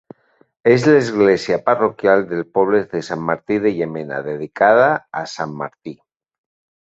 [0.75, 4.87] És l'església parroquial del poble de Sant Martí de Llémena, dedicada
[5.23, 5.95] a Sant Martí.